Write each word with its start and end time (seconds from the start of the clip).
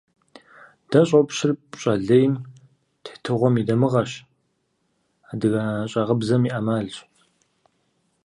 Дэ 0.89 1.01
щӀопщыр 1.07 1.51
пщӀэ 1.69 1.93
лейм, 2.07 2.33
тетыгъуэм 3.03 3.55
и 3.61 3.63
дамыгъэщ, 3.67 4.11
адыгэ 5.31 5.61
щӀагъыбзэм 5.91 6.43
и 6.47 6.51
Ӏэмалщ. 6.53 6.95